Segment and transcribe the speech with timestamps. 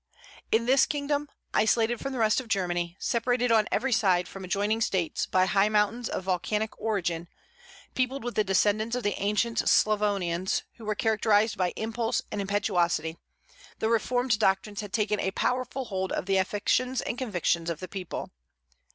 [0.51, 4.81] In this kingdom, isolated from the rest of Germany, separated on every side from adjoining
[4.81, 7.27] States by high mountains of volcanic origin,
[7.93, 13.15] peopled with the descendants of the ancient Sclavonians, who were characterized by impulse and impetuosity,
[13.77, 17.87] the reformed doctrines had taken a powerful hold of the affections and convictions of the
[17.87, 18.31] people.